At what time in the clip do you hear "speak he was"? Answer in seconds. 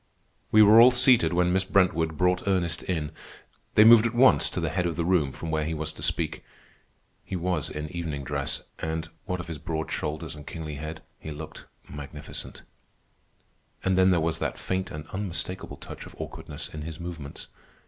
6.01-7.69